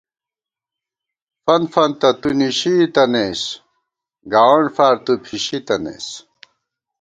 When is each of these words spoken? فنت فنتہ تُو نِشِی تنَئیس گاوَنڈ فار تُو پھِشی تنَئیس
فنت 1.43 1.67
فنتہ 1.73 2.09
تُو 2.21 2.29
نِشِی 2.39 2.75
تنَئیس 2.93 3.41
گاوَنڈ 4.31 4.67
فار 4.75 4.95
تُو 5.03 5.13
پھِشی 5.23 5.57
تنَئیس 5.67 6.07